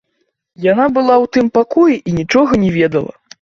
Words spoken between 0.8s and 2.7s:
была ў тым пакоі і нічога